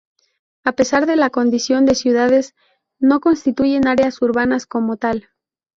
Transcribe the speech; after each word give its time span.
A 0.63 0.71
pesar 0.71 1.05
de 1.05 1.15
la 1.15 1.29
condición 1.29 1.85
de 1.85 1.93
ciudades, 1.93 2.55
no 2.99 3.19
constituyen 3.19 3.87
áreas 3.87 4.19
urbanas 4.23 4.65
como 4.65 4.97
tal. 4.97 5.29